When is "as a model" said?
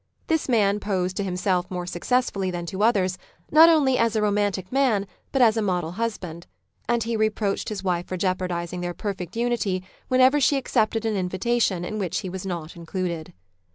5.43-5.91